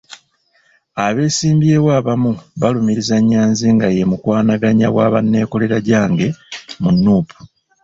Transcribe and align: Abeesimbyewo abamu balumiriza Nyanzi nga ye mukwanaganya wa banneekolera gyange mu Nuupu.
Abeesimbyewo 1.05 1.89
abamu 1.99 2.31
balumiriza 2.61 3.15
Nyanzi 3.29 3.65
nga 3.75 3.87
ye 3.95 4.03
mukwanaganya 4.09 4.87
wa 4.95 5.05
banneekolera 5.13 5.77
gyange 5.87 6.27
mu 6.81 6.91
Nuupu. 7.01 7.37